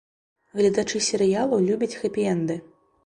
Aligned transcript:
Гледачы 0.61 1.01
серыялаў 1.09 1.59
любяць 1.69 1.93
хэпі-энды. 2.01 2.57